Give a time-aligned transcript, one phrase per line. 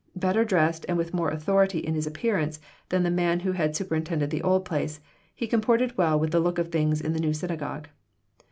[0.15, 2.59] Better dressed and with more authority in his appearance
[2.89, 4.99] than the man who had superintended the old place,
[5.35, 7.87] he comported well with the look of things in the new synagogue.